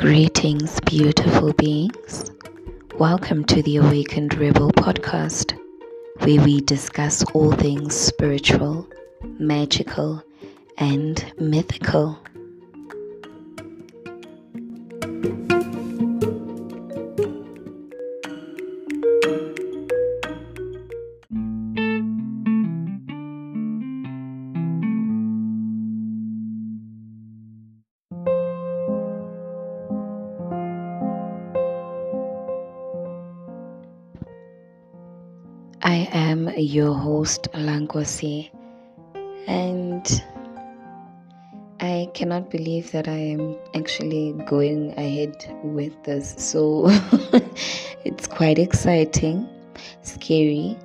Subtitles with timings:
[0.00, 2.30] Greetings, beautiful beings.
[2.96, 5.52] Welcome to the Awakened Rebel podcast,
[6.20, 8.88] where we discuss all things spiritual,
[9.38, 10.24] magical,
[10.78, 12.18] and mythical.
[36.12, 38.50] Am your host, Lankwasi,
[39.46, 40.22] and
[41.80, 46.34] I cannot believe that I am actually going ahead with this.
[46.36, 46.84] So
[48.04, 49.48] it's quite exciting,
[50.02, 50.76] scary.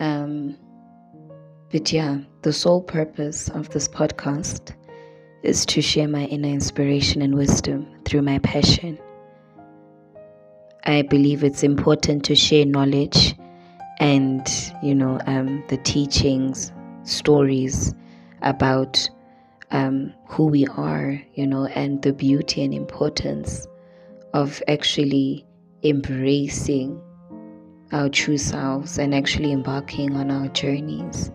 [0.00, 0.58] Um,
[1.70, 4.74] but yeah, the sole purpose of this podcast
[5.42, 8.98] is to share my inner inspiration and wisdom through my passion.
[10.84, 13.34] I believe it's important to share knowledge
[14.00, 17.94] and you know um, the teachings stories
[18.42, 19.08] about
[19.70, 23.66] um, who we are you know and the beauty and importance
[24.32, 25.46] of actually
[25.82, 27.00] embracing
[27.92, 31.30] our true selves and actually embarking on our journeys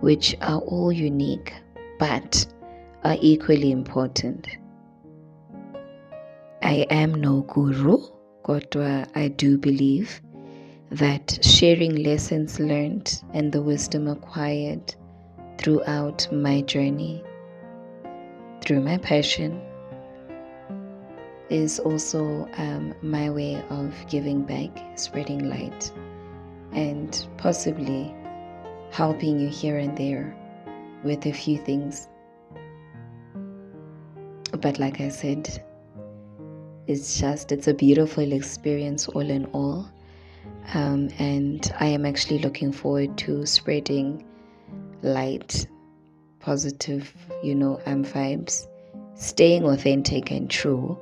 [0.00, 1.52] which are all unique
[1.98, 2.46] but
[3.04, 4.48] are equally important.
[6.62, 7.98] I am no guru
[8.44, 10.20] kodwa i do believe
[10.90, 14.94] that sharing lessons learned and the wisdom acquired
[15.56, 17.22] throughout my journey,
[18.60, 19.60] through my passion,
[21.48, 25.92] is also um, my way of giving back, spreading light,
[26.72, 28.12] and possibly
[28.90, 30.36] helping you here and there
[31.04, 32.08] with a few things.
[34.60, 35.62] But like I said,
[36.88, 39.88] it's just, it's a beautiful experience all in all
[40.74, 44.24] um, and I am actually looking forward to spreading
[45.02, 45.66] light,
[46.38, 48.66] positive, you know, um, vibes,
[49.14, 50.98] staying authentic and true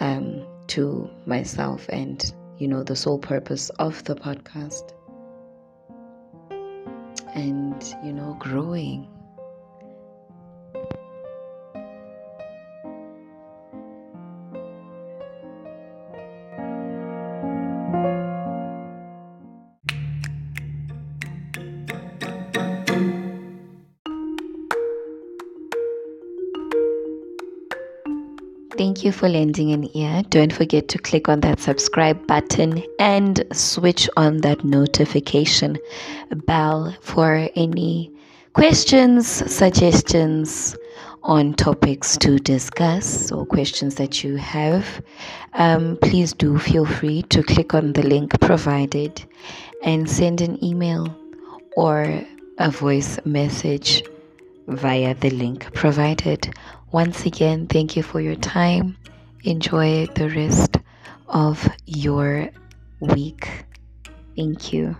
[0.00, 4.92] um, to myself and, you know, the sole purpose of the podcast.
[7.34, 9.08] And, you know, growing.
[28.78, 30.22] Thank you for lending an ear.
[30.30, 35.78] Don't forget to click on that subscribe button and switch on that notification
[36.46, 38.10] bell for any
[38.54, 40.74] questions, suggestions
[41.22, 45.02] on topics to discuss or questions that you have.
[45.52, 49.22] Um, please do feel free to click on the link provided
[49.82, 51.14] and send an email
[51.76, 52.24] or
[52.58, 54.02] a voice message
[54.66, 56.54] via the link provided.
[56.92, 58.98] Once again, thank you for your time.
[59.44, 60.76] Enjoy the rest
[61.26, 62.50] of your
[63.00, 63.48] week.
[64.36, 64.96] Thank you.